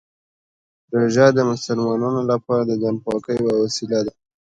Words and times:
روژه 0.93 1.25
د 1.33 1.39
مسلمانانو 1.51 2.21
لپاره 2.31 2.61
د 2.65 2.71
ځان 2.81 2.95
پاکۍ 3.05 3.35
یوه 3.41 3.55
وسیله 3.63 3.99
ده. 4.05 4.13